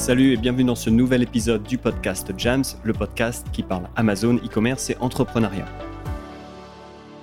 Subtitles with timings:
[0.00, 4.36] Salut et bienvenue dans ce nouvel épisode du podcast Jams, le podcast qui parle Amazon,
[4.36, 5.68] e-commerce et entrepreneuriat.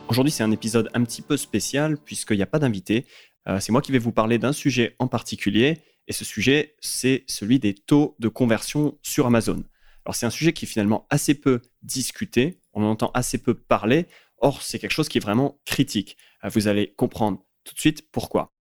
[0.09, 3.07] Aujourd'hui, c'est un épisode un petit peu spécial puisqu'il n'y a pas d'invité.
[3.50, 7.23] Euh, c'est moi qui vais vous parler d'un sujet en particulier et ce sujet, c'est
[7.25, 9.64] celui des taux de conversion sur Amazon.
[10.05, 13.55] Alors, c'est un sujet qui est finalement assez peu discuté, on en entend assez peu
[13.55, 14.05] parler,
[14.38, 16.16] or, c'est quelque chose qui est vraiment critique.
[16.46, 18.54] Euh, vous allez comprendre tout de suite pourquoi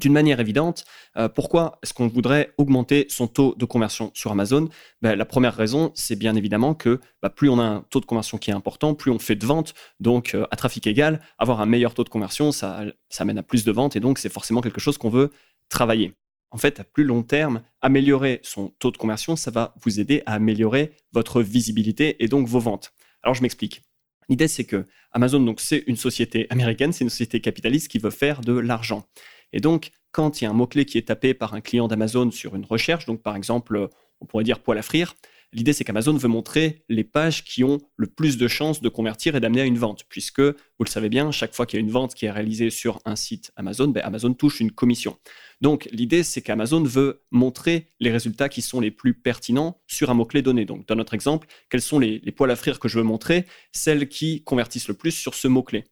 [0.00, 0.84] d'une manière évidente.
[1.16, 4.68] Euh, pourquoi est-ce qu'on voudrait augmenter son taux de conversion sur Amazon?
[5.02, 8.06] Ben, La première raison, c'est bien évidemment que bah, plus on a un taux de
[8.06, 9.74] conversion qui est important, plus on fait de ventes.
[10.00, 13.42] Donc, euh, à trafic égal, avoir un meilleur taux de conversion, ça, ça mène à
[13.42, 15.30] plus de ventes et donc c'est forcément quelque chose qu'on veut
[15.68, 16.14] travailler.
[16.52, 20.22] En fait, à plus long terme, améliorer son taux de conversion, ça va vous aider
[20.26, 22.92] à améliorer votre visibilité et donc vos ventes.
[23.22, 23.82] Alors, je m'explique.
[24.28, 28.10] L'idée, c'est que Amazon, donc, c'est une société américaine, c'est une société capitaliste qui veut
[28.10, 29.06] faire de l'argent.
[29.52, 32.30] Et donc, quand il y a un mot-clé qui est tapé par un client d'Amazon
[32.30, 33.88] sur une recherche, donc par exemple,
[34.20, 35.14] on pourrait dire poil à frire,
[35.52, 39.34] l'idée c'est qu'Amazon veut montrer les pages qui ont le plus de chances de convertir
[39.36, 41.84] et d'amener à une vente, puisque, vous le savez bien, chaque fois qu'il y a
[41.84, 45.16] une vente qui est réalisée sur un site Amazon, ben, Amazon touche une commission.
[45.60, 50.14] Donc l'idée c'est qu'Amazon veut montrer les résultats qui sont les plus pertinents sur un
[50.14, 50.64] mot-clé donné.
[50.64, 53.46] Donc dans notre exemple, quels sont les, les poils à frire que je veux montrer
[53.72, 55.84] Celles qui convertissent le plus sur ce mot-clé?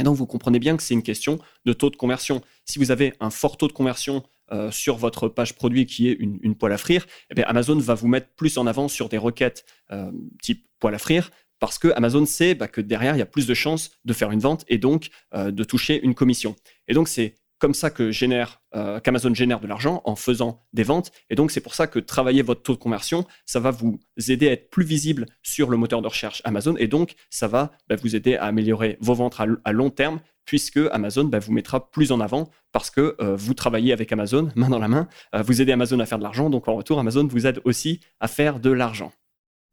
[0.00, 2.40] Et donc, vous comprenez bien que c'est une question de taux de conversion.
[2.64, 6.16] Si vous avez un fort taux de conversion euh, sur votre page produit qui est
[6.18, 7.06] une, poêle à frire,
[7.36, 10.10] eh Amazon va vous mettre plus en avant sur des requêtes euh,
[10.42, 13.46] type poêle à frire parce que Amazon sait bah, que derrière, il y a plus
[13.46, 16.56] de chances de faire une vente et donc euh, de toucher une commission.
[16.88, 20.84] Et donc, c'est comme ça que génère, euh, qu'Amazon génère de l'argent en faisant des
[20.84, 21.10] ventes.
[21.28, 24.48] Et donc, c'est pour ça que travailler votre taux de conversion, ça va vous aider
[24.48, 26.76] à être plus visible sur le moteur de recherche Amazon.
[26.76, 30.80] Et donc, ça va bah, vous aider à améliorer vos ventes à, long terme, puisque
[30.92, 34.68] Amazon bah, vous mettra plus en avant parce que euh, vous travaillez avec Amazon, main
[34.68, 35.08] dans la main.
[35.34, 36.48] Euh, vous aidez Amazon à faire de l'argent.
[36.48, 39.12] Donc, en retour, Amazon vous aide aussi à faire de l'argent.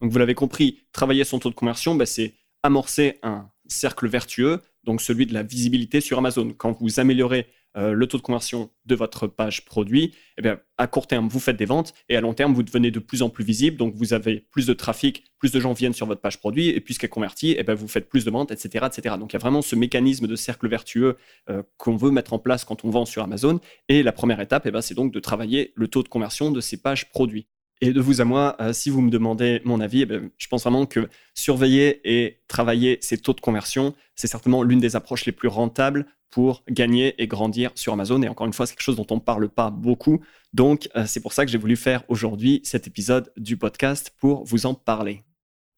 [0.02, 4.62] Donc, vous l'avez compris, travailler son taux de conversion, bah, c'est amorcer un cercle vertueux,
[4.84, 6.54] donc celui de la visibilité sur Amazon.
[6.58, 10.88] Quand vous améliorez euh, le taux de conversion de votre page produit, eh bien, à
[10.88, 13.30] court terme, vous faites des ventes et à long terme, vous devenez de plus en
[13.30, 13.78] plus visible.
[13.78, 16.82] Donc, vous avez plus de trafic, plus de gens viennent sur votre page produit et
[16.82, 19.16] puisqu'elle convertit, eh bien, vous faites plus de ventes, etc., etc.
[19.20, 21.18] Donc, il y a vraiment ce mécanisme de cercle vertueux
[21.50, 23.60] euh, qu'on veut mettre en place quand on vend sur Amazon.
[23.90, 26.78] Et la première étape, eh c'est donc de travailler le taux de conversion de ces
[26.78, 27.48] pages produits.
[27.80, 30.64] Et de vous à moi, euh, si vous me demandez mon avis, eh je pense
[30.64, 35.32] vraiment que surveiller et travailler ces taux de conversion, c'est certainement l'une des approches les
[35.32, 38.22] plus rentables pour gagner et grandir sur Amazon.
[38.22, 40.22] Et encore une fois, c'est quelque chose dont on ne parle pas beaucoup.
[40.54, 44.44] Donc, euh, c'est pour ça que j'ai voulu faire aujourd'hui cet épisode du podcast pour
[44.44, 45.27] vous en parler.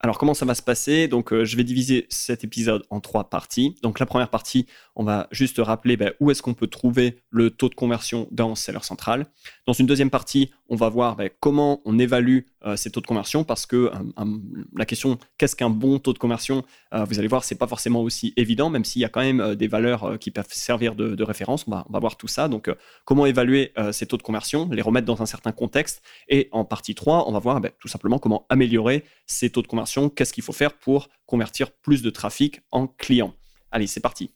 [0.02, 1.10] Alors comment ça va se passer?
[1.10, 3.76] Donc euh, je vais diviser cet épisode en trois parties.
[3.84, 4.66] Donc la première partie,
[4.96, 8.56] on va juste rappeler ben, où est-ce qu'on peut trouver le taux de conversion dans
[8.56, 9.26] Seller Central.
[9.68, 13.08] Dans une deuxième partie, on va voir ben, comment on évalue euh, ces taux de
[13.08, 14.26] conversion parce que euh,
[14.74, 18.34] la question qu'est-ce qu'un bon taux de conversion, vous allez voir, c'est pas forcément aussi
[18.38, 21.66] évident, même s'il y a quand même des valeurs qui peuvent servir de, référence.
[21.68, 22.48] On va, on va, voir tout ça.
[22.48, 22.72] Donc
[23.06, 26.02] comment évaluer ces taux de conversion, les remettre dans un certain contexte?
[26.30, 29.68] Et en partie 3, on va voir ben, tout simplement comment améliorer ces taux de
[29.68, 33.34] conversion qu'est-ce qu'il faut faire pour convertir plus de trafic en clients?
[33.72, 34.32] Allez, c'est parti.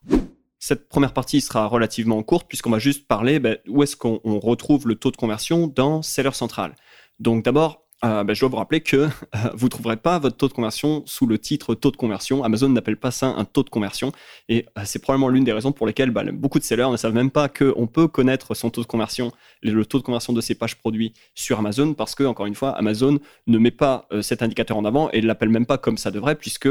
[0.60, 4.88] Cette première partie sera relativement courte puisqu'on va juste parler ben, où est-ce qu'on retrouve
[4.88, 6.76] le taux de conversion dans Seller Central?
[7.20, 9.10] Donc d'abord, euh, ben, je dois vous rappeler que euh,
[9.54, 12.44] vous ne trouverez pas votre taux de conversion sous le titre taux de conversion.
[12.44, 14.12] Amazon n'appelle pas ça un taux de conversion.
[14.50, 17.14] Et euh, c'est probablement l'une des raisons pour lesquelles bah, beaucoup de sellers ne savent
[17.14, 19.32] même pas qu'on peut connaître son taux de conversion,
[19.62, 22.72] le taux de conversion de ses pages produits sur Amazon, parce que, encore une fois,
[22.72, 26.12] Amazon ne met pas cet indicateur en avant et ne l'appelle même pas comme ça
[26.12, 26.68] devrait, puisque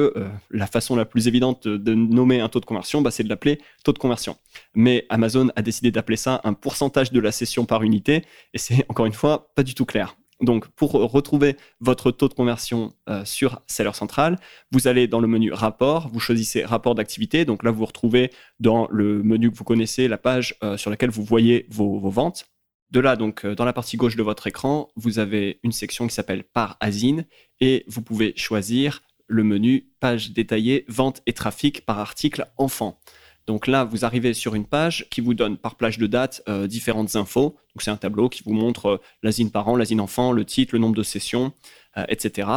[0.50, 3.58] la façon la plus évidente de nommer un taux de conversion, bah, c'est de l'appeler
[3.84, 4.36] taux de conversion.
[4.74, 8.84] Mais Amazon a décidé d'appeler ça un pourcentage de la session par unité, et c'est,
[8.88, 10.16] encore une fois, pas du tout clair.
[10.42, 14.38] Donc, pour retrouver votre taux de conversion euh, sur Seller Central,
[14.72, 17.44] vous allez dans le menu Rapport, vous choisissez Rapport d'activité.
[17.44, 21.10] Donc là, vous retrouvez dans le menu que vous connaissez la page euh, sur laquelle
[21.10, 22.46] vous voyez vos, ventes.
[22.90, 26.08] De là, donc, euh, dans la partie gauche de votre écran, vous avez une section
[26.08, 27.24] qui s'appelle Par Asine
[27.60, 32.98] et vous pouvez choisir le menu Page détaillée, vente et trafic par article enfant.
[33.46, 36.66] Donc là, vous arrivez sur une page qui vous donne par plage de date euh,
[36.66, 37.56] différentes infos.
[37.74, 40.78] Donc c'est un tableau qui vous montre euh, l'asine parent, l'asine enfant, le titre, le
[40.78, 41.52] nombre de sessions,
[41.96, 42.48] euh, etc.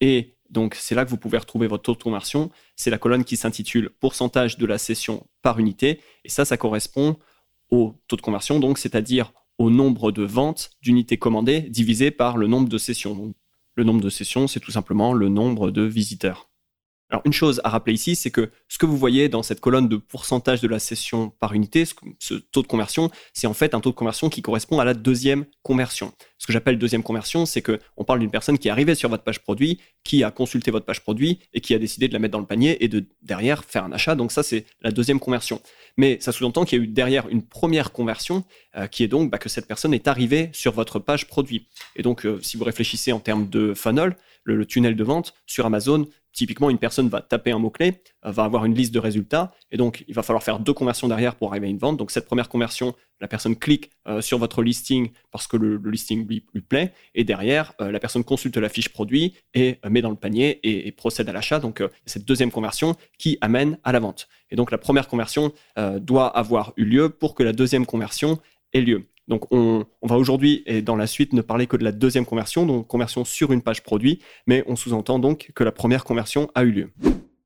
[0.00, 2.50] Et donc c'est là que vous pouvez retrouver votre taux de conversion.
[2.76, 6.00] C'est la colonne qui s'intitule pourcentage de la session par unité.
[6.24, 7.16] Et ça, ça correspond
[7.70, 12.46] au taux de conversion, donc c'est-à-dire au nombre de ventes d'unités commandées divisé par le
[12.46, 13.34] nombre de sessions.
[13.74, 16.48] le nombre de sessions, c'est tout simplement le nombre de visiteurs.
[17.08, 19.88] Alors une chose à rappeler ici, c'est que ce que vous voyez dans cette colonne
[19.88, 21.84] de pourcentage de la session par unité,
[22.18, 24.92] ce, taux de conversion, c'est en fait un taux de conversion qui correspond à la
[24.92, 26.12] deuxième conversion.
[26.38, 29.08] Ce que j'appelle deuxième conversion, c'est que on parle d'une personne qui est arrivée sur
[29.08, 32.18] votre page produit, qui a consulté votre page produit et qui a décidé de la
[32.18, 34.16] mettre dans le panier et de derrière faire un achat.
[34.16, 35.62] Donc ça, c'est la deuxième conversion.
[35.96, 38.44] Mais ça sous-entend qu'il y a eu derrière une première conversion,
[38.76, 41.68] euh, qui est donc bah, que cette personne est arrivée sur votre page produit.
[41.94, 45.66] Et donc, euh, si vous réfléchissez en termes de funnel, le, tunnel de vente sur
[45.66, 46.06] Amazon,
[46.36, 49.76] typiquement, une personne va taper un mot-clé, euh, va avoir une liste de résultats, et
[49.76, 51.96] donc il va falloir faire deux conversions derrière pour arriver à une vente.
[51.96, 56.28] Donc cette première conversion, la personne clique euh, sur votre listing parce que le, listing
[56.28, 60.16] lui, plaît, et derrière, euh, la personne consulte la fiche produit et met dans le
[60.16, 61.58] panier et, procède à l'achat.
[61.58, 64.28] Donc cette deuxième conversion qui amène à la vente.
[64.50, 65.52] Et donc la première conversion
[66.00, 68.38] doit avoir eu lieu pour que la deuxième conversion
[68.72, 69.08] ait lieu.
[69.28, 72.64] Donc on, va aujourd'hui et dans la suite ne parler que de la deuxième conversion,
[72.64, 76.62] donc conversion sur une page produit, mais on sous-entend donc que la première conversion a
[76.62, 76.92] eu lieu.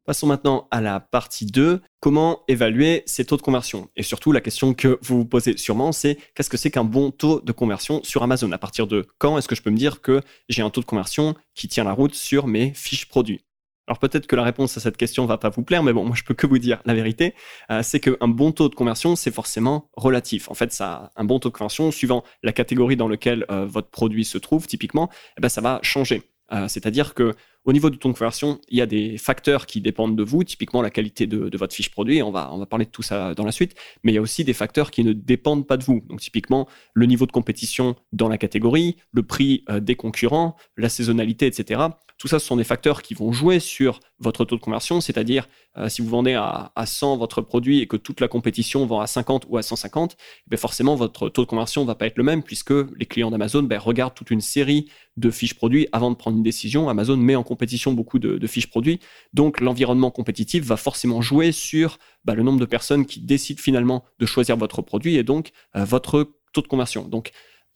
[0.07, 3.91] Passons maintenant à la partie 2, comment évaluer ces taux de conversion?
[3.97, 7.11] Et surtout, la question que vous vous posez sûrement, c'est qu'est-ce que c'est qu'un bon
[7.11, 8.51] taux de conversion sur Amazon?
[8.51, 10.87] À partir de quand est-ce que je peux me dire que j'ai un taux de
[10.87, 13.45] conversion qui tient la route sur mes fiches produits?
[13.91, 16.15] Alors peut-être que la réponse à cette question va pas vous plaire, mais bon, moi
[16.15, 17.35] je peux que vous dire la vérité,
[17.73, 20.49] euh, c'est qu'un bon taux de conversion, c'est forcément relatif.
[20.49, 23.91] En fait, ça, un bon taux de conversion, suivant la catégorie dans laquelle euh, votre
[23.91, 26.23] produit se trouve, typiquement, eh ben, ça va changer.
[26.53, 27.35] Euh, c'est-à-dire que
[27.65, 30.45] au niveau du taux de conversion, il y a des facteurs qui dépendent de vous,
[30.45, 32.23] typiquement la qualité de, votre fiche produit.
[32.23, 33.75] On va, on va parler de tout ça dans la suite.
[34.05, 36.01] Mais il y a aussi des facteurs qui ne dépendent pas de vous.
[36.09, 41.47] Donc, typiquement, le niveau de compétition dans la catégorie, le prix des concurrents, la saisonnalité,
[41.47, 41.91] etc.
[42.21, 45.49] Tout ça, ce sont des facteurs qui vont jouer sur votre taux de conversion, c'est-à-dire
[45.79, 49.07] euh, si vous vendez à, 100 votre produit et que toute la compétition vend à
[49.07, 52.23] 50 ou à 150, ben forcément votre taux de conversion ne va pas être le
[52.23, 56.17] même puisque les clients d'Amazon ben, regardent toute une série de fiches produits avant de
[56.17, 56.91] prendre une décision.
[56.91, 59.01] Amazon met en compétition beaucoup de, fiches produits,
[59.33, 64.05] donc l'environnement compétitif va forcément jouer sur ben, le nombre de personnes qui décident finalement
[64.19, 67.09] de choisir votre produit et donc euh, votre taux de conversion.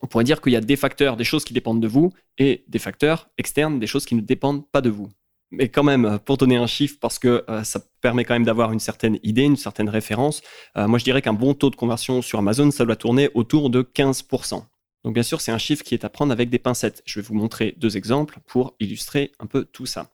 [0.01, 2.65] On pourrait dire qu'il y a des facteurs, des choses qui dépendent de vous, et
[2.69, 5.09] des facteurs externes, des choses qui ne dépendent pas de vous.
[5.51, 8.73] Mais quand même, pour donner un chiffre, parce que euh, ça permet quand même d'avoir
[8.73, 10.43] une certaine idée, une certaine référence,
[10.77, 13.71] euh, moi je dirais qu'un bon taux de conversion sur Amazon, ça doit tourner autour
[13.71, 14.65] de 15%.
[15.05, 17.03] Donc bien sûr, c'est un chiffre qui est à prendre avec des pincettes.
[17.05, 20.11] Je vais vous montrer deux exemples pour illustrer un peu tout ça.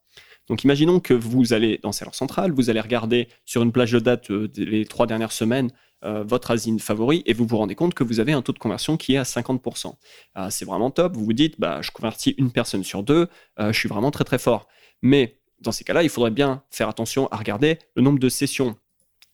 [0.48, 4.00] Donc imaginons que vous allez dans Seller Central, vous allez regarder sur une plage de
[4.00, 5.70] date euh, les trois dernières semaines
[6.04, 8.58] euh, votre asine favori et vous vous rendez compte que vous avez un taux de
[8.58, 9.94] conversion qui est à 50%.
[10.38, 11.14] Euh, c'est vraiment top.
[11.14, 14.24] Vous vous dites, bah, je convertis une personne sur deux, euh, je suis vraiment très
[14.24, 14.66] très fort.
[15.02, 18.76] Mais dans ces cas-là, il faudrait bien faire attention à regarder le nombre de sessions.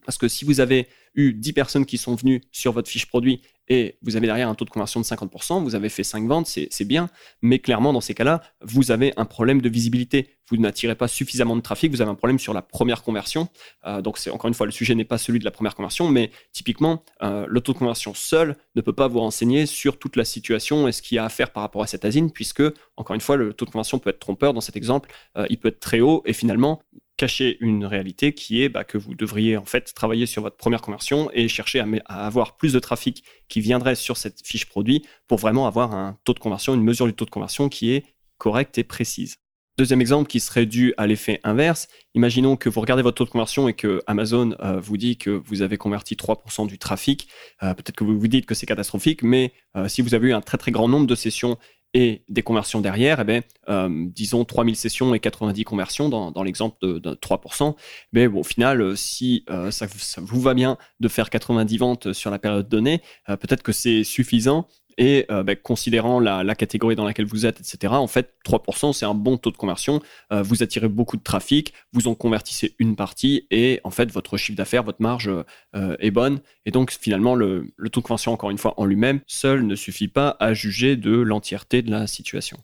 [0.05, 3.43] Parce que si vous avez eu 10 personnes qui sont venues sur votre fiche produit
[3.69, 6.47] et vous avez derrière un taux de conversion de 50%, vous avez fait 5 ventes,
[6.47, 7.09] c'est bien,
[7.43, 10.31] mais clairement dans ces cas-là, vous avez un problème de visibilité.
[10.49, 13.49] Vous n'attirez pas suffisamment de trafic, vous avez un problème sur la première conversion.
[13.85, 16.09] Euh, donc c'est encore une fois, le sujet n'est pas celui de la première conversion,
[16.09, 20.15] mais typiquement, euh, le taux de conversion seul ne peut pas vous renseigner sur toute
[20.15, 22.63] la situation et ce qu'il y a à faire par rapport à cette asine, puisque,
[22.97, 25.59] encore une fois, le taux de conversion peut être trompeur dans cet exemple, euh, il
[25.59, 26.81] peut être très haut et finalement,
[27.17, 30.83] cacher une réalité qui est bah, que vous devriez en fait travailler sur votre première
[30.83, 35.39] conversion et chercher à, avoir plus de trafic qui viendrait sur cette fiche produit pour
[35.39, 38.05] vraiment avoir un taux de conversion, une mesure du taux de conversion qui est
[38.39, 39.39] correcte et précise.
[39.79, 41.89] Deuxième exemple qui serait dû à l'effet inverse.
[42.15, 45.29] Imaginons que vous regardez votre taux de conversion et que Amazon euh, vous dit que
[45.29, 47.29] vous avez converti 3% du trafic.
[47.63, 50.33] Euh, peut-être que vous vous dites que c'est catastrophique, mais euh, si vous avez eu
[50.33, 51.59] un très très grand nombre de sessions
[51.95, 56.77] et des conversions derrière, eh bien, euh, disons 3000 sessions et 90 conversions dans, l'exemple
[56.83, 57.75] de, 3%.
[58.13, 59.87] Mais au final, euh, si euh, ça,
[60.21, 64.69] vous va bien de faire 90 ventes sur la période donnée, peut-être que c'est suffisant
[64.99, 69.05] et euh, ben, considérant la, catégorie dans laquelle vous êtes, etc., en fait, 3%, c'est
[69.05, 70.01] un bon taux de conversion.
[70.33, 74.37] Euh, vous attirez beaucoup de trafic, vous en convertissez une partie et en fait, votre
[74.37, 75.31] chiffre d'affaires, votre marge
[75.75, 76.41] euh, est bonne.
[76.65, 80.09] Et donc, finalement, le, taux de conversion, encore une fois, en lui-même, seul ne suffit
[80.09, 82.59] pas à juger de l'entièreté de la situation.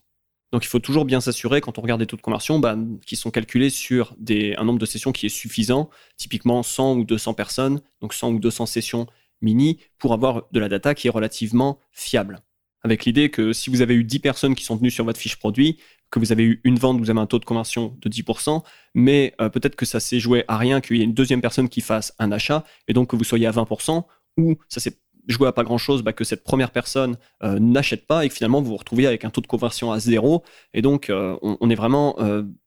[0.51, 3.15] Donc il faut toujours bien s'assurer quand on regarde des taux de conversion bah, qui
[3.15, 7.81] sont calculés sur un nombre de sessions qui est suffisant, typiquement 100 ou 200 personnes,
[8.01, 9.07] donc 100 ou 200 sessions
[9.43, 12.41] mini pour avoir de la data qui est relativement fiable.
[12.81, 15.37] Avec l'idée que si vous avez eu 10 personnes qui sont venues sur votre fiche
[15.37, 15.77] produit,
[16.11, 18.61] que vous avez eu une vente, vous avez un taux de conversion de 10%,
[18.93, 21.69] mais euh, peut-être que ça s'est joué à rien, qu'il y ait une deuxième personne
[21.69, 24.03] qui fasse un achat, et donc que vous soyez à 20%,
[24.37, 28.25] ou ça s'est joué à pas grand-chose, bah, que cette première personne euh, n'achète pas,
[28.25, 31.09] et que finalement vous vous retrouvez avec un taux de conversion à zéro, et donc
[31.09, 32.15] euh, on, est vraiment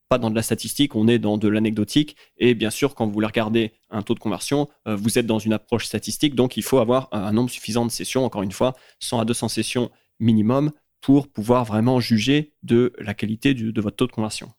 [0.08, 2.16] pas dans de la statistique, on est dans de l'anecdotique.
[2.38, 5.38] Et bien sûr, quand vous voulez regarder un taux de conversion, euh, vous êtes dans
[5.38, 8.74] une approche statistique, donc il faut avoir un nombre suffisant de sessions, encore une fois,
[9.00, 10.70] 100 à 200 sessions minimum
[11.00, 14.52] pour pouvoir vraiment juger de la qualité de votre taux de conversion.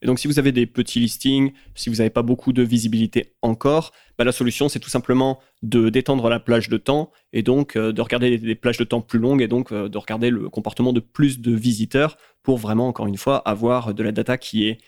[0.00, 3.34] Et donc, si vous avez des petits listings, si vous n'avez pas beaucoup de visibilité
[3.42, 7.76] encore, bah, la solution, c'est tout simplement de d'étendre la plage de temps et donc
[7.76, 10.48] euh, de regarder des, plages de temps plus longues et donc euh, de regarder le
[10.48, 14.68] comportement de plus de visiteurs pour vraiment, encore une fois, avoir de la data qui
[14.68, 14.78] est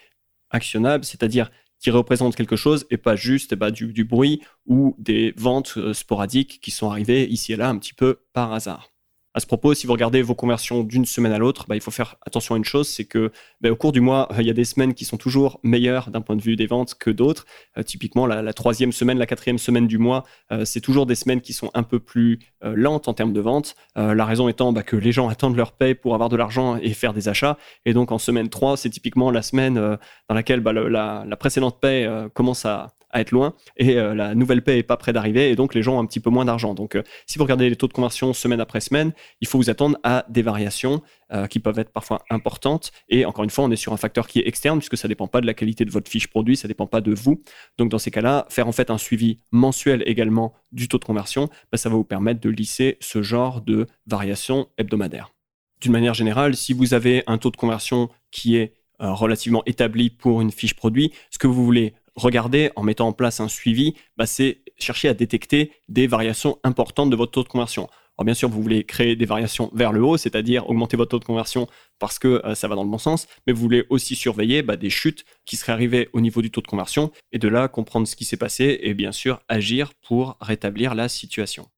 [0.51, 1.51] actionnable, c'est-à-dire
[1.81, 6.61] qui représente quelque chose et pas juste bah, du, bruit ou des ventes euh, sporadiques
[6.61, 8.90] qui sont arrivées ici et là un petit peu par hasard.
[9.33, 11.93] À ce propos, si vous regardez vos conversions d'une semaine à l'autre, bah, il faut
[11.93, 14.53] faire attention à une chose, c'est que bah, au cours du mois, il y a
[14.53, 17.47] des semaines qui sont toujours meilleures d'un point de vue des ventes que d'autres.
[17.79, 21.43] Euh, typiquement, la, troisième semaine, la quatrième semaine du mois, euh, c'est toujours des semaines
[21.43, 23.77] qui sont un peu plus euh, lentes en termes de ventes.
[23.95, 26.93] la raison étant bah, que les gens attendent leur paie pour avoir de l'argent et
[26.93, 27.57] faire des achats.
[27.85, 32.09] Et donc en semaine 3, c'est typiquement la semaine dans laquelle la, la, précédente paie
[32.35, 35.57] commence à, à être loin et euh, la nouvelle paie est pas près d'arriver et
[35.57, 36.75] donc les gens ont un petit peu moins d'argent.
[36.75, 39.71] Donc euh, si vous regardez les taux de conversion semaine après semaine, il faut vous
[39.71, 41.03] attendre à des variations
[41.33, 44.27] euh, qui peuvent être parfois importantes et encore une fois, on est sur un facteur
[44.27, 46.69] qui est externe puisque ça dépend pas de la qualité de votre fiche produit, ça
[46.69, 47.43] dépend pas de vous.
[47.79, 51.49] Donc dans ces cas-là, faire en fait un suivi mensuel également du taux de conversion,
[51.71, 55.33] bah, ça va vous permettre de lisser ce genre de variations hebdomadaires.
[55.81, 60.43] D'une manière générale, si vous avez un taux de conversion qui est relativement établi pour
[60.43, 64.27] une fiche produit, ce que vous voulez regarder en mettant en place un suivi, bah,
[64.27, 67.89] c'est chercher à détecter des variations importantes de votre taux de conversion.
[68.21, 71.19] Alors bien sûr, vous voulez créer des variations vers le haut, c'est-à-dire augmenter votre taux
[71.19, 74.15] de conversion parce que euh, ça va dans le bon sens, mais vous voulez aussi
[74.15, 77.49] surveiller bah, des chutes qui seraient arrivées au niveau du taux de conversion et de
[77.49, 81.71] là comprendre ce qui s'est passé et bien sûr agir pour rétablir la situation.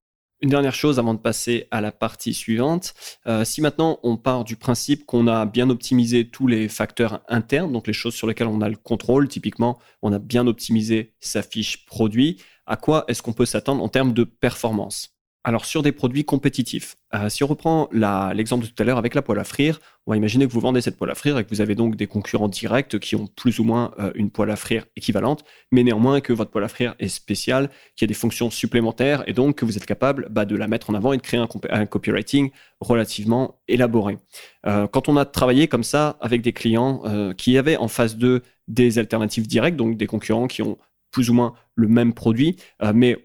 [0.42, 2.94] Une dernière chose avant de passer à la partie suivante.
[3.28, 7.70] Euh, si maintenant on part du principe qu'on a bien optimisé tous les facteurs internes,
[7.70, 11.44] donc les choses sur lesquelles on a le contrôle, typiquement on a bien optimisé sa
[11.44, 15.11] fiche produit, à quoi est-ce qu'on peut s'attendre en termes de performance?
[15.44, 19.14] Alors sur des produits compétitifs, euh, si on reprend l'exemple de tout à l'heure avec
[19.14, 21.44] la poêle à frire, on va imaginer que vous vendez cette poêle à frire et
[21.44, 24.50] que vous avez donc des concurrents directs qui ont plus ou moins euh, une poêle
[24.50, 28.12] à frire équivalente, mais néanmoins que votre poêle à frire est spéciale, qu'il y a
[28.12, 31.12] des fonctions supplémentaires et donc que vous êtes capable bah, de la mettre en avant
[31.12, 34.18] et de créer un, copywriting relativement élaboré.
[34.66, 37.02] Euh, quand on a travaillé comme ça avec des clients
[37.36, 40.78] qui avaient en face d'eux des alternatives directes, donc des concurrents qui ont
[41.10, 42.56] plus ou moins le même produit,
[42.94, 43.18] mais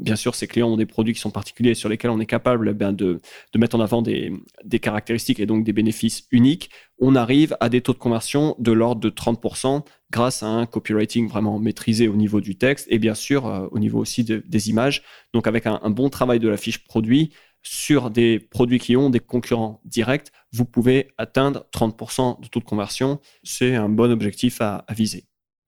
[0.00, 2.68] Bien sûr, ces clients ont des produits qui sont particuliers sur lesquels on est capable
[2.68, 3.20] eh de,
[3.54, 4.32] mettre en avant des,
[4.80, 6.70] caractéristiques et donc des bénéfices uniques.
[6.98, 11.28] On arrive à des taux de conversion de l'ordre de 30% grâce à un copywriting
[11.28, 15.04] vraiment maîtrisé au niveau du texte et bien sûr euh, au niveau aussi des images.
[15.32, 17.32] Donc avec un, bon travail de la fiche produit
[17.62, 22.64] sur des produits qui ont des concurrents directs, vous pouvez atteindre 30% de taux de
[22.64, 23.20] conversion.
[23.44, 25.24] C'est un bon objectif à viser.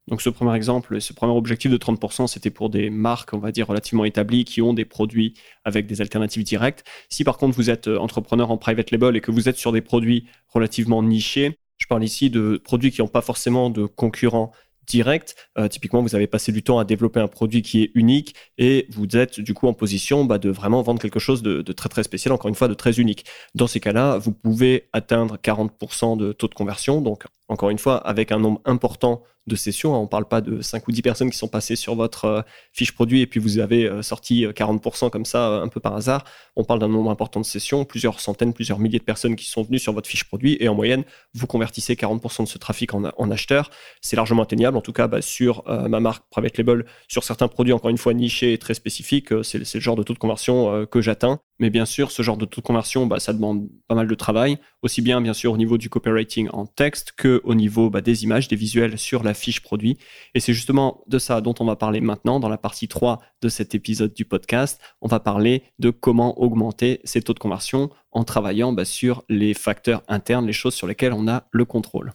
[0.09, 3.51] Donc ce premier exemple, ce premier objectif de 30%, c'était pour des marques, on va
[3.51, 5.35] dire, relativement établies qui ont des produits
[5.65, 6.85] avec des alternatives directes.
[7.09, 9.73] Si par contre vous êtes euh, entrepreneur en private label et que vous êtes sur
[9.73, 14.53] des produits relativement nichés, je parle ici de produits qui n'ont pas forcément de concurrents
[14.87, 15.35] direct.
[15.59, 18.87] Euh, typiquement, vous avez passé du temps à développer un produit qui est unique et
[18.91, 21.89] vous êtes du coup en position bah, de vraiment vendre quelque chose de, de, très
[21.89, 23.25] très spécial, encore une fois de très unique.
[23.55, 27.01] Dans ces cas-là, vous pouvez atteindre 40% de taux de conversion.
[27.01, 29.95] Donc, encore une fois, avec un nombre important de sessions.
[29.95, 29.99] Hein.
[29.99, 32.43] On ne parle pas de 5 ou 10 personnes qui sont passées sur votre euh,
[32.73, 36.25] fiche produit et puis vous avez euh, sorti 40% comme ça un peu par hasard.
[36.57, 39.63] On parle d'un nombre important de sessions, plusieurs centaines, plusieurs milliers de personnes qui sont
[39.63, 43.05] venues sur votre fiche produit et en moyenne, vous convertissez 40% de ce trafic en,
[43.17, 43.71] en acheteurs.
[44.01, 47.73] C'est largement atteignable, en tout cas bah, sur ma marque Private Label, sur certains produits,
[47.73, 49.29] encore une fois, nichés et très spécifiques.
[49.45, 51.41] C'est le genre de taux de conversion que j'atteins.
[51.59, 54.15] Mais bien sûr, ce genre de taux de conversion, bah, ça demande pas mal de
[54.15, 58.01] travail, aussi bien bien sûr au niveau du copywriting en texte que au niveau bah,
[58.01, 59.99] des images, des visuels sur la fiche produit.
[60.35, 63.49] Et c'est justement de ça dont on va parler maintenant dans la partie 3 de
[63.49, 64.81] cet épisode du podcast.
[65.01, 69.55] On va parler de comment augmenter ces taux de conversion en travaillant bah, sur les
[69.55, 72.13] facteurs internes, les choses sur lesquelles on a le contrôle.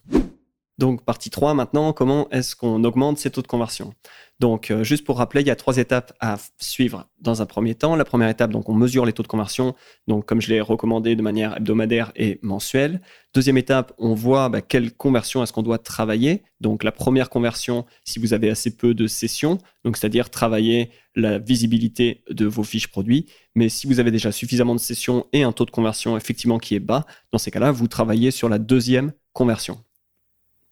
[0.77, 3.93] Donc partie 3 maintenant, comment est-ce qu'on augmente ces taux de conversion?
[4.41, 7.75] Donc euh, juste pour rappeler, il y a trois étapes à suivre dans un premier
[7.75, 7.95] temps.
[7.95, 9.75] La première étape, donc on mesure les taux de conversion,
[10.07, 13.01] donc comme je l'ai recommandé de manière hebdomadaire et mensuelle.
[13.35, 16.41] Deuxième étape, on voit bah, quelle conversion est-ce qu'on doit travailler.
[16.59, 21.37] Donc la première conversion, si vous avez assez peu de sessions, donc c'est-à-dire travailler la
[21.37, 23.27] visibilité de vos fiches produits.
[23.53, 26.73] Mais si vous avez déjà suffisamment de sessions et un taux de conversion effectivement qui
[26.73, 29.83] est bas, dans ces cas-là, vous travaillez sur la deuxième conversion.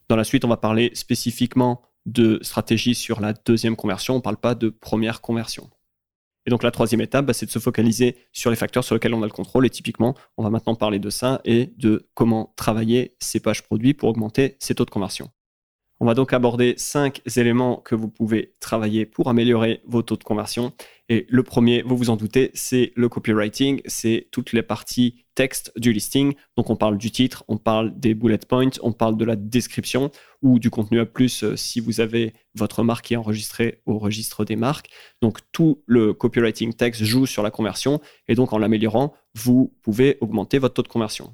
[0.09, 4.23] Dans la suite, on va parler spécifiquement de stratégie sur la deuxième conversion, on ne
[4.23, 5.69] parle pas de première conversion.
[6.47, 9.13] Et donc la troisième étape, bah, c'est de se focaliser sur les facteurs sur lesquels
[9.13, 9.67] on a le contrôle.
[9.67, 13.93] Et typiquement, on va maintenant parler de ça et de comment travailler ces pages produits
[13.93, 15.29] pour augmenter ces taux de conversion.
[15.99, 20.23] On va donc aborder cinq éléments que vous pouvez travailler pour améliorer vos taux de
[20.23, 20.73] conversion.
[21.09, 25.71] Et le premier, vous vous en doutez, c'est le copywriting, c'est toutes les parties texte
[25.77, 26.33] du listing.
[26.57, 30.11] Donc on parle du titre, on parle des bullet points, on parle de la description
[30.41, 33.99] ou du contenu à plus euh, si vous avez votre marque qui est enregistrée au
[33.99, 34.89] registre des marques.
[35.21, 40.17] Donc tout le copywriting text joue sur la conversion et donc en l'améliorant, vous pouvez
[40.19, 41.33] augmenter votre taux de conversion.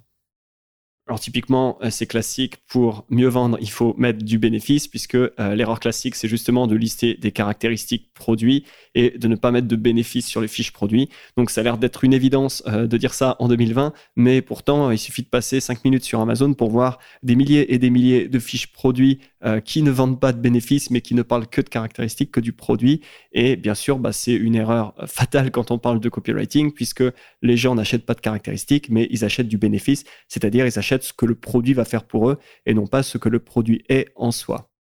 [1.08, 5.30] Alors typiquement, euh, c'est classique, pour mieux vendre, il faut mettre du bénéfice, puisque euh,
[5.54, 9.76] l'erreur classique, c'est justement de lister des caractéristiques produits et de ne pas mettre de
[9.76, 11.10] bénéfice sur les fiches produits.
[11.38, 14.90] Donc ça a l'air d'être une évidence euh, de dire ça en 2020, mais pourtant,
[14.90, 18.28] il suffit de passer 5 minutes sur Amazon pour voir des milliers et des milliers
[18.28, 19.20] de fiches produits
[19.64, 22.52] qui ne vendent pas de bénéfices, mais qui ne parlent que de caractéristiques, que du
[22.52, 23.02] produit.
[23.32, 27.04] Et bien sûr, bah, c'est une erreur fatale quand on parle de copywriting, puisque
[27.42, 31.14] les gens n'achètent pas de caractéristiques, mais ils achètent du bénéfice, c'est-à-dire ils achètent ce
[31.14, 34.08] que le produit va faire pour eux et non pas ce que le produit est
[34.16, 34.72] en soi.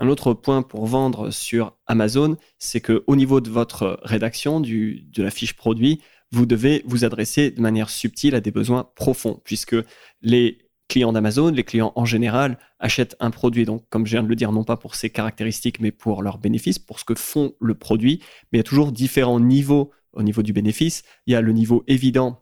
[0.00, 5.22] Un autre point pour vendre sur Amazon, c'est que au niveau de votre rédaction de
[5.22, 6.00] la fiche produit,
[6.30, 9.76] vous devez vous adresser de manière subtile à des besoins profonds, puisque
[10.22, 14.28] les clients d'Amazon, les clients en général, achètent un produit, donc comme je viens de
[14.28, 17.52] le dire, non pas pour ses caractéristiques, mais pour leurs bénéfices, pour ce que font
[17.60, 18.20] le produit.
[18.50, 21.02] Mais il y a toujours différents niveaux au niveau du bénéfice.
[21.26, 22.40] Il y a le niveau évident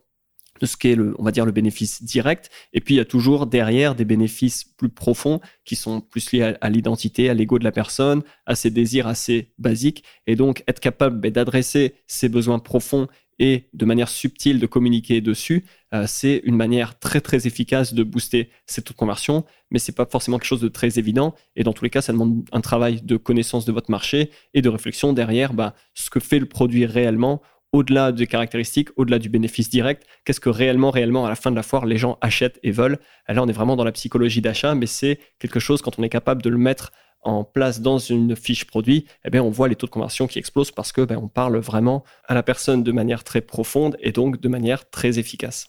[0.60, 2.50] de ce qu'est on va dire, le bénéfice direct.
[2.72, 6.54] Et puis, il y a toujours derrière des bénéfices plus profonds qui sont plus liés
[6.60, 10.04] à, l'identité, à l'ego de la personne, à ses désirs assez basiques.
[10.26, 15.20] Et donc, être capable ben, d'adresser ces besoins profonds et de manière subtile de communiquer
[15.20, 15.64] dessus,
[15.94, 20.38] euh, c'est une manière très très efficace de booster cette conversion, mais c'est pas forcément
[20.38, 21.34] quelque chose de très évident.
[21.54, 24.62] Et dans tous les cas, ça demande un travail de connaissance de votre marché et
[24.62, 27.42] de réflexion derrière ben, ce que fait le produit réellement
[27.73, 31.56] au-delà des caractéristiques, au-delà du bénéfice direct, qu'est-ce que réellement, réellement, à la fin de
[31.56, 32.99] la foire, les gens achètent et veulent?
[33.28, 36.08] Là, on est vraiment dans la psychologie d'achat, mais c'est quelque chose, quand on est
[36.08, 36.92] capable de le mettre
[37.23, 40.38] en place dans une fiche produit, eh bien, on voit les taux de conversion qui
[40.38, 44.12] explosent parce que ben, on parle vraiment à la personne de manière très profonde et
[44.12, 45.66] donc de manière très efficace.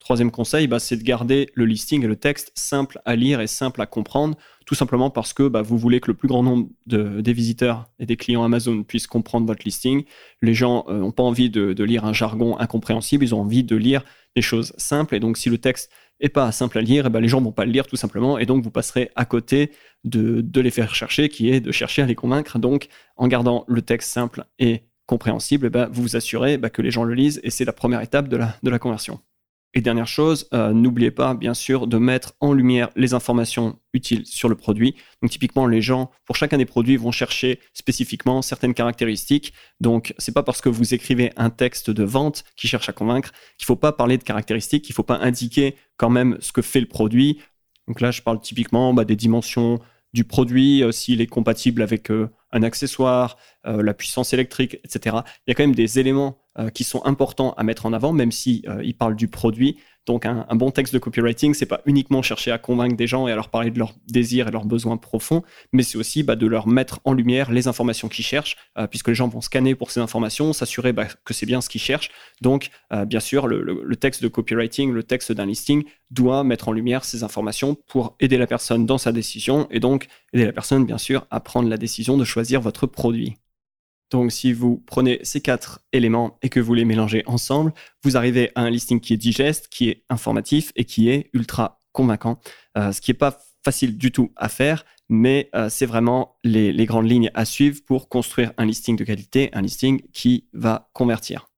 [0.00, 3.46] Troisième conseil, bah, c'est de garder le listing et le texte simple à lire et
[3.46, 6.70] simple à comprendre, tout simplement parce que bah, vous voulez que le plus grand nombre
[6.86, 10.04] des visiteurs et des clients Amazon puissent comprendre votre listing.
[10.40, 13.76] Les gens n'ont euh, pas envie de, lire un jargon incompréhensible, ils ont envie de
[13.76, 14.02] lire
[14.34, 15.14] des choses simples.
[15.14, 15.92] Et donc, si le texte
[16.22, 18.38] n'est pas simple à lire, eh ben, les gens vont pas le lire tout simplement,
[18.38, 19.70] et donc vous passerez à côté
[20.04, 22.58] de, les faire chercher, qui est de chercher à les convaincre.
[22.58, 26.90] Donc, en gardant le texte simple et compréhensible, eh ben, vous vous assurez que les
[26.90, 28.38] gens le lisent, et c'est la première étape de
[28.70, 29.20] la conversion.
[29.72, 34.26] Et dernière chose, euh, n'oubliez pas bien sûr de mettre en lumière les informations utiles
[34.26, 34.96] sur le produit.
[35.22, 39.52] Donc typiquement, les gens pour chacun des produits vont chercher spécifiquement certaines caractéristiques.
[39.78, 43.30] Donc c'est pas parce que vous écrivez un texte de vente qui cherche à convaincre
[43.58, 46.80] qu'il faut pas parler de caractéristiques, qu'il faut pas indiquer quand même ce que fait
[46.80, 47.40] le produit.
[47.86, 49.78] Donc là, je parle typiquement bah, des dimensions
[50.12, 55.18] du produit, euh, s'il est compatible avec euh, un accessoire, la puissance électrique, etc.
[55.46, 56.40] Il y a quand même des éléments
[56.74, 59.78] qui sont importants à mettre en avant, même si euh, parlent du produit.
[60.06, 63.32] Donc un, bon texte de copywriting, c'est pas uniquement chercher à convaincre des gens et
[63.32, 66.46] à leur parler de leurs désirs et leurs besoins profonds, mais c'est aussi bah, de
[66.46, 69.90] leur mettre en lumière les informations qu'ils cherchent, euh, puisque les gens vont scanner pour
[69.90, 72.10] ces informations, s'assurer bah, que c'est bien ce qu'ils cherchent.
[72.40, 72.70] Donc
[73.06, 77.22] bien sûr, le, texte de copywriting, le texte d'un listing doit mettre en lumière ces
[77.22, 81.26] informations pour aider la personne dans sa décision et donc aider la personne bien sûr
[81.30, 83.36] à prendre la décision de choisir votre produit.
[84.10, 88.50] Donc, si vous prenez ces quatre éléments et que vous les mélangez ensemble, vous arrivez
[88.56, 92.40] à un listing qui est digeste, qui est informatif et qui est ultra convaincant.
[92.76, 96.86] Euh, ce qui n'est pas facile du tout à faire, mais euh, c'est vraiment les,
[96.86, 101.48] grandes lignes à suivre pour construire un listing de qualité, un listing qui va convertir.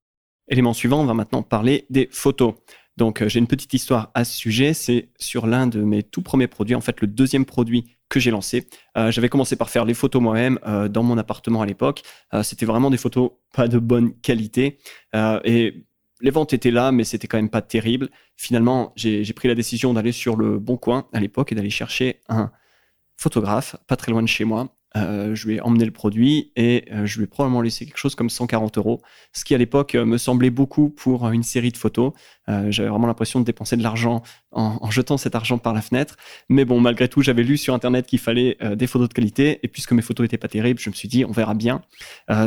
[0.48, 2.54] Élément suivant, on va maintenant parler des photos.
[2.98, 4.74] Donc, euh, j'ai une petite histoire à ce sujet.
[4.74, 8.30] C'est sur l'un de mes tout premiers produits, en fait, le deuxième produit que j'ai
[8.30, 8.68] lancé.
[8.96, 12.02] Euh, j'avais commencé par faire les photos moi-même euh, dans mon appartement à l'époque.
[12.42, 14.78] c'était vraiment des photos pas de bonne qualité.
[15.44, 15.84] et
[16.20, 18.08] les ventes étaient là, mais c'était quand même pas terrible.
[18.36, 22.20] Finalement, j'ai pris la décision d'aller sur le Bon Coin à l'époque et d'aller chercher
[22.28, 22.52] un
[23.16, 26.84] photographe pas très loin de chez moi euh, je lui ai emmené le produit et
[26.92, 29.00] euh, je lui ai probablement laissé quelque chose comme 140 euros,
[29.32, 32.12] ce qui à l'époque euh, me semblait beaucoup pour une série de photos.
[32.68, 36.16] j'avais vraiment l'impression de dépenser de l'argent en, jetant cet argent par la fenêtre.
[36.48, 39.68] Mais bon, malgré tout, j'avais lu sur Internet qu'il fallait des photos de qualité et
[39.68, 41.82] puisque mes photos n'étaient pas terribles, je me suis dit, on verra bien.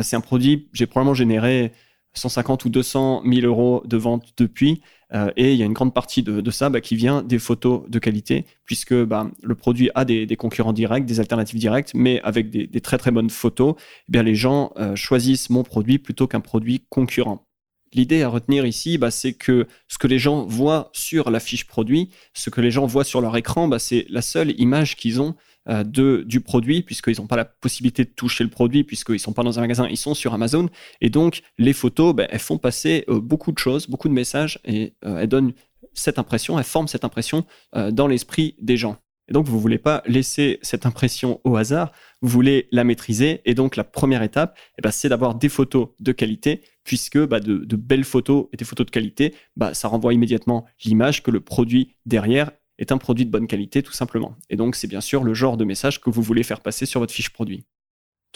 [0.02, 1.72] c'est un produit, j'ai probablement généré
[2.18, 4.80] 150 ou 200 000 euros de vente depuis.
[5.14, 7.88] Euh, et il y a une grande partie de, ça bah, qui vient des photos
[7.88, 12.50] de qualité, puisque bah, le produit a des, concurrents directs, des alternatives directes, mais avec
[12.50, 13.74] des, très très bonnes photos,
[14.12, 17.46] eh les gens euh, choisissent mon produit plutôt qu'un produit concurrent.
[17.92, 21.66] L'idée à retenir ici, bah, c'est que ce que les gens voient sur la fiche
[21.66, 25.36] produit, ce que les gens voient sur leur écran, c'est la seule image qu'ils ont
[25.66, 29.32] de, du produit, puisqu'ils n'ont pas la possibilité de toucher le produit, puisqu'ils ne sont
[29.32, 30.68] pas dans un magasin, ils sont sur Amazon.
[31.00, 34.60] Et donc, les photos, ben, elles font passer euh, beaucoup de choses, beaucoup de messages,
[34.64, 35.52] et euh, elles donnent
[35.92, 38.98] cette impression, elle forme cette impression dans l'esprit des gens.
[39.28, 43.40] Et donc, vous ne voulez pas laisser cette impression au hasard, vous voulez la maîtriser.
[43.44, 47.40] Et donc, la première étape, eh ben, c'est d'avoir des photos de qualité, puisque bah,
[47.40, 51.40] de, belles photos et des photos de qualité, bah, ça renvoie immédiatement l'image que le
[51.40, 54.36] produit derrière est un produit de bonne qualité, tout simplement.
[54.50, 57.00] Et donc, c'est bien sûr le genre de message que vous voulez faire passer sur
[57.00, 57.66] votre fiche produit.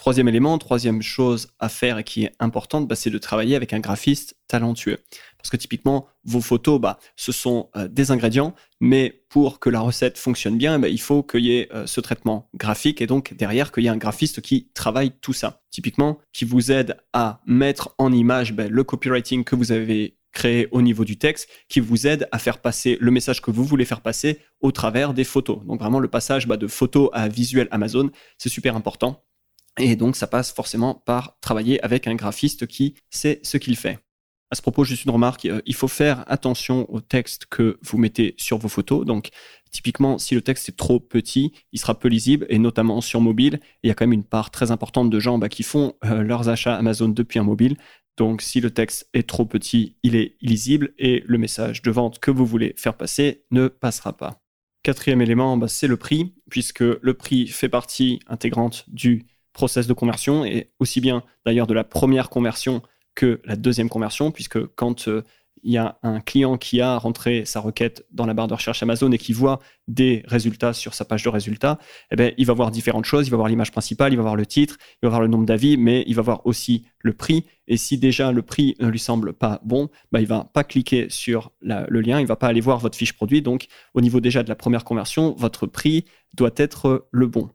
[0.01, 3.75] Troisième élément, troisième chose à faire et qui est importante, bah, c'est de travailler avec
[3.75, 4.97] un graphiste talentueux.
[5.37, 9.81] Parce que typiquement, vos photos, bah, ce sont euh, des ingrédients, mais pour que la
[9.81, 13.35] recette fonctionne bien, bah, il faut qu'il y ait euh, ce traitement graphique et donc
[13.35, 15.61] derrière qu'il y ait un graphiste qui travaille tout ça.
[15.71, 20.83] Typiquement, qui vous aide à mettre en image le copywriting que vous avez créé au
[20.83, 24.01] niveau du texte, qui vous aide à faire passer le message que vous voulez faire
[24.01, 25.65] passer au travers des photos.
[25.65, 29.25] Donc vraiment le passage de photo à visuel Amazon, c'est super important.
[29.79, 33.99] Et donc, ça passe forcément par travailler avec un graphiste qui sait ce qu'il fait.
[34.53, 37.99] À ce propos, juste une remarque, euh, il faut faire attention au texte que vous
[37.99, 39.07] mettez sur vos photos.
[39.07, 39.31] Donc,
[39.71, 43.61] typiquement, si le texte est trop petit, il sera peu lisible, et notamment sur mobile.
[43.85, 46.23] Il y a quand même une part très importante de gens bah, qui font euh,
[46.23, 47.77] leurs achats Amazon depuis un mobile.
[48.21, 52.19] Donc, si le texte est trop petit, il est illisible, et le message de vente
[52.19, 54.43] que vous voulez faire passer ne passera pas.
[54.83, 59.95] Quatrième élément, bah, c'est le prix, puisque le prix fait partie intégrante du process de
[59.95, 62.83] conversion et aussi bien d'ailleurs de la première conversion
[63.15, 65.25] que la deuxième conversion, puisque quand euh,
[65.63, 68.83] il y a un client qui a rentré sa requête dans la barre de recherche
[68.83, 71.79] Amazon et qui voit des résultats sur sa page de résultats,
[72.11, 73.27] eh bien, il va voir différentes choses.
[73.27, 75.47] Il va voir l'image principale, il va voir le titre, il va voir le nombre
[75.47, 77.45] d'avis, mais il va voir aussi le prix.
[77.67, 81.07] Et si déjà le prix ne lui semble pas bon, bah, il va pas cliquer
[81.11, 83.43] sur le lien, il va pas aller voir votre fiche produit.
[83.43, 87.51] Donc, au niveau déjà de la première conversion, votre prix doit être le bon.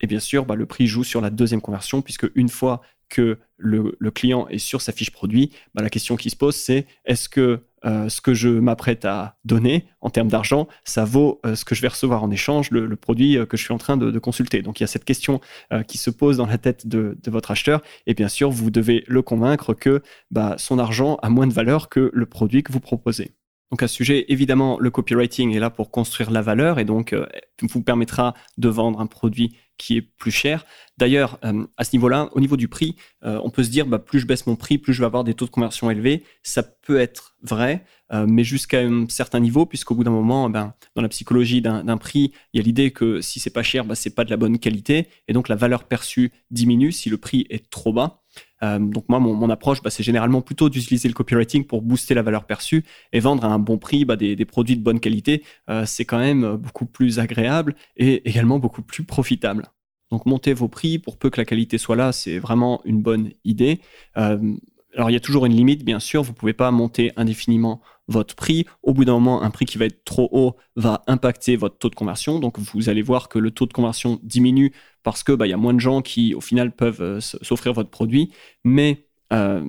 [0.00, 3.38] Et bien sûr, bah, le prix joue sur la deuxième conversion, puisque une fois que
[3.56, 7.28] le, client est sur sa fiche produit, bah, la question qui se pose, c'est est-ce
[7.28, 11.66] que euh, ce que je m'apprête à donner en termes d'argent, ça vaut euh, ce
[11.66, 14.18] que je vais recevoir en échange, le, produit euh, que je suis en train de,
[14.18, 14.62] consulter?
[14.62, 15.40] Donc il y a cette question
[15.86, 19.22] qui se pose dans la tête de, votre acheteur, et bien sûr, vous devez le
[19.22, 23.32] convaincre que bah, son argent a moins de valeur que le produit que vous proposez.
[23.70, 27.14] Donc à ce sujet, évidemment, le copywriting est là pour construire la valeur et donc
[27.60, 30.64] vous permettra de vendre un produit qui est plus cher.
[30.96, 33.98] D'ailleurs, euh, à ce niveau-là, au niveau du prix, euh, on peut se dire, bah,
[33.98, 36.22] plus je baisse mon prix, plus je vais avoir des taux de conversion élevés.
[36.42, 40.74] Ça peut être vrai, euh, mais jusqu'à un certain niveau, puisqu'au bout d'un moment, ben,
[40.94, 43.94] dans la psychologie d'un prix, il y a l'idée que si c'est pas cher, bah,
[43.94, 47.46] c'est pas de la bonne qualité, et donc la valeur perçue diminue si le prix
[47.50, 48.23] est trop bas.
[48.62, 52.44] Donc moi, mon, approche, bah, c'est généralement plutôt d'utiliser le copywriting pour booster la valeur
[52.44, 55.42] perçue et vendre à un bon prix bah, des, produits de bonne qualité.
[55.84, 59.68] c'est quand même beaucoup plus agréable et également beaucoup plus profitable.
[60.14, 63.32] Donc montez vos prix pour peu que la qualité soit là, c'est vraiment une bonne
[63.44, 63.80] idée.
[64.16, 64.54] Euh,
[64.94, 67.80] alors il y a toujours une limite, bien sûr, vous ne pouvez pas monter indéfiniment
[68.08, 68.66] votre prix.
[68.82, 71.90] Au bout d'un moment, un prix qui va être trop haut va impacter votre taux
[71.90, 72.38] de conversion.
[72.38, 75.54] Donc vous allez voir que le taux de conversion diminue parce que bah, il y
[75.54, 78.32] a moins de gens qui au final peuvent euh, s'offrir votre produit.
[78.64, 79.62] Mais euh,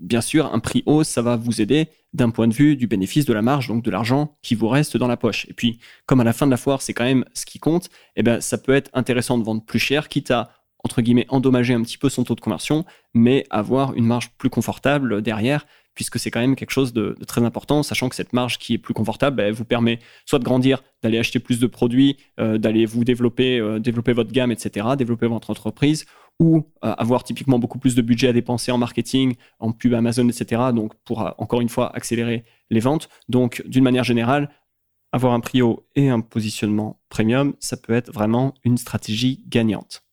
[0.00, 3.24] bien sûr, un prix haut, ça va vous aider d'un point de vue du bénéfice
[3.24, 5.46] de la marge, donc de l'argent qui vous reste dans la poche.
[5.48, 7.88] Et puis, comme à la fin de la foire, c'est quand même ce qui compte,
[8.16, 10.50] eh ben, ça peut être intéressant de vendre plus cher, quitte à,
[11.28, 15.66] endommager un petit peu son taux de conversion, mais avoir une marge plus confortable derrière,
[15.94, 18.78] puisque c'est quand même quelque chose de, très important, sachant que cette marge qui est
[18.78, 22.86] plus confortable, elle vous permet soit de grandir, d'aller acheter plus de produits, euh, d'aller
[22.86, 26.06] vous développer, euh, développer votre gamme, etc., développer votre entreprise,
[26.38, 30.28] ou euh, avoir typiquement beaucoup plus de budget à dépenser en marketing, en pub Amazon,
[30.28, 30.62] etc.
[30.74, 33.08] Donc pour encore une fois accélérer les ventes.
[33.28, 34.48] Donc d'une manière générale,
[35.12, 40.04] avoir un prix haut et un positionnement premium, ça peut être vraiment une stratégie gagnante.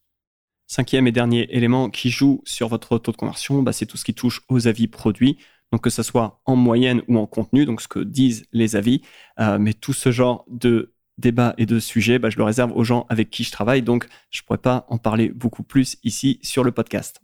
[0.70, 4.04] Cinquième et dernier élément qui joue sur votre taux de conversion, bah, c'est tout ce
[4.04, 5.38] qui touche aux avis produits.
[5.72, 9.02] Donc que ce soit en moyenne ou en contenu, donc ce que disent les avis,
[9.40, 12.84] euh, mais tout ce genre de débat et de sujets, bah, je le réserve aux
[12.84, 16.40] gens avec qui je travaille, donc je ne pourrais pas en parler beaucoup plus ici
[16.42, 17.22] sur le podcast.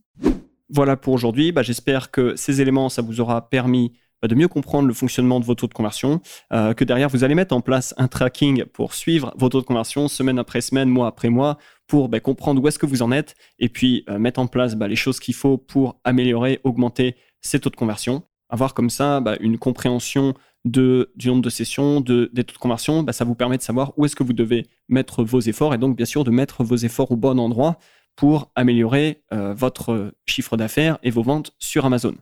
[0.69, 4.47] Voilà pour aujourd'hui, bah, j'espère que ces éléments, ça vous aura permis bah, de mieux
[4.47, 7.61] comprendre le fonctionnement de vos taux de conversion, euh, que derrière, vous allez mettre en
[7.61, 11.57] place un tracking pour suivre vos taux de conversion semaine après semaine, mois après mois,
[11.87, 14.95] pour comprendre où est-ce que vous en êtes, et puis euh, mettre en place les
[14.95, 18.23] choses qu'il faut pour améliorer, augmenter ces taux de conversion.
[18.53, 23.01] Avoir comme ça une compréhension de, du nombre de sessions, de, des taux de conversion,
[23.01, 25.79] bah, ça vous permet de savoir où est-ce que vous devez mettre vos efforts et
[25.79, 27.79] donc bien sûr de mettre vos efforts au bon endroit
[28.15, 32.13] pour améliorer euh, votre chiffre d'affaires et vos ventes sur Amazon.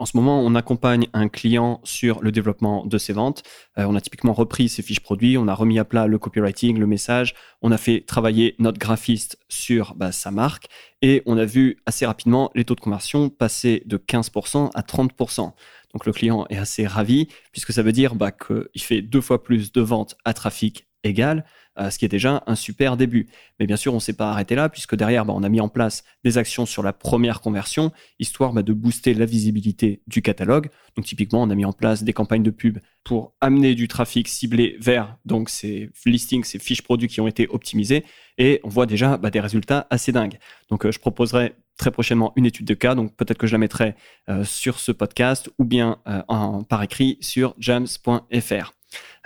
[0.00, 3.44] En ce moment, on accompagne un client sur le développement de ses ventes.
[3.78, 6.78] Euh, on a typiquement repris ses fiches produits, on a remis à plat le copywriting,
[6.78, 10.66] le message, on a fait travailler notre graphiste sur bah, sa marque
[11.00, 15.52] et on a vu assez rapidement les taux de conversion passer de 15% à 30%.
[15.92, 19.44] Donc le client est assez ravi puisque ça veut dire bah, qu'il fait deux fois
[19.44, 21.44] plus de ventes à trafic égal,
[21.76, 23.28] ce qui est déjà un super début.
[23.58, 25.60] Mais bien sûr, on ne s'est pas arrêté là, puisque derrière, bah, on a mis
[25.60, 30.22] en place des actions sur la première conversion, histoire bah, de booster la visibilité du
[30.22, 30.68] catalogue.
[30.96, 34.28] Donc typiquement, on a mis en place des campagnes de pub pour amener du trafic
[34.28, 38.04] ciblé vers donc ces listings, ces fiches produits qui ont été optimisées,
[38.38, 40.38] et on voit déjà bah, des résultats assez dingues.
[40.70, 43.58] Donc euh, je proposerai très prochainement une étude de cas, donc peut-être que je la
[43.58, 43.94] mettrai
[44.28, 48.72] euh, sur ce podcast ou bien en, par écrit sur jams.fr.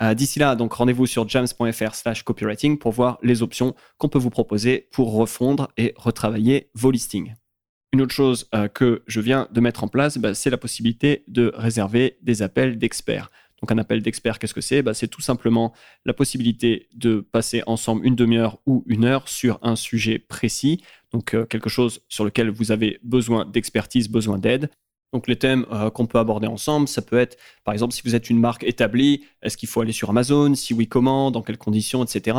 [0.01, 4.19] Euh, d'ici là, donc rendez-vous sur jams.fr slash copywriting pour voir les options qu'on peut
[4.19, 7.35] vous proposer pour refondre et retravailler vos listings.
[7.93, 11.25] Une autre chose euh, que je viens de mettre en place, bah, c'est la possibilité
[11.27, 13.31] de réserver des appels d'experts.
[13.61, 14.83] Donc un appel d'expert, qu'est-ce que c'est?
[14.83, 15.73] Bah, C'est tout simplement
[16.05, 21.35] la possibilité de passer ensemble une demi-heure ou une heure sur un sujet précis, donc
[21.35, 24.71] euh, quelque chose sur lequel vous avez besoin d'expertise, besoin d'aide.
[25.13, 28.15] Donc les thèmes euh, qu'on peut aborder ensemble, ça peut être, par exemple, si vous
[28.15, 30.55] êtes une marque établie, est-ce qu'il faut aller sur Amazon?
[30.55, 31.31] Si oui, comment?
[31.31, 32.05] Dans quelles conditions?
[32.05, 32.37] Etc.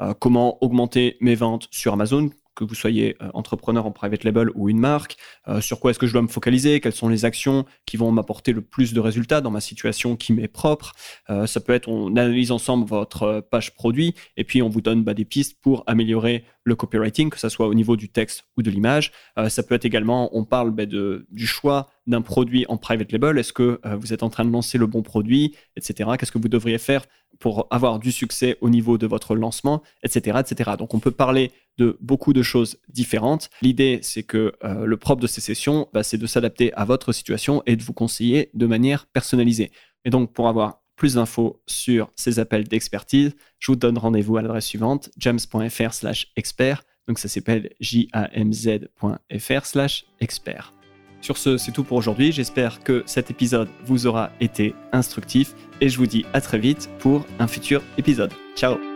[0.00, 2.30] Euh, comment augmenter mes ventes sur Amazon?
[2.54, 5.16] Que vous soyez euh, entrepreneur en private label ou une marque,
[5.60, 8.52] sur quoi est-ce que je dois me focaliser, quelles sont les actions qui vont m'apporter
[8.52, 10.92] le plus de résultats dans ma situation qui m'est propre?
[11.28, 15.14] Ça peut être, on analyse ensemble votre page produit et puis on vous donne bah,
[15.14, 18.70] des pistes pour améliorer le copywriting, que ce soit au niveau du texte ou de
[18.70, 19.12] l'image.
[19.48, 23.38] ça peut être également, on parle bah, de, du choix d'un produit en private label.
[23.38, 26.10] Est-ce que vous êtes en train de lancer le bon produit, etc.
[26.18, 27.06] Qu'est-ce que vous devriez faire
[27.38, 30.72] pour avoir du succès au niveau de votre lancement, etc., etc.
[30.78, 33.50] Donc on peut parler de beaucoup de choses différentes.
[33.62, 37.12] L'idée, c'est que euh, le propre de ces sessions, bah, c'est de s'adapter à votre
[37.12, 39.70] situation et de vous conseiller de manière personnalisée.
[40.04, 44.42] Et donc pour avoir plus d'infos sur ces appels d'expertise, je vous donne rendez-vous à
[44.42, 46.82] l'adresse suivante, james.fr slash expert.
[47.06, 50.72] Donc ça s'appelle jamz.fr slash expert.
[51.20, 52.32] Sur ce, c'est tout pour aujourd'hui.
[52.32, 56.88] J'espère que cet épisode vous aura été instructif et je vous dis à très vite
[56.98, 58.32] pour un futur épisode.
[58.54, 58.95] Ciao